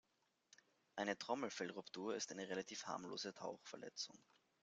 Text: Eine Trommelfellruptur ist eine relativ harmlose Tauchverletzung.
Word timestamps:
Eine 0.95 1.15
Trommelfellruptur 1.15 2.15
ist 2.15 2.31
eine 2.31 2.49
relativ 2.49 2.85
harmlose 2.87 3.35
Tauchverletzung. 3.35 4.17